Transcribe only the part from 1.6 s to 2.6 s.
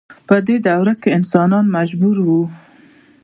مجبور وو.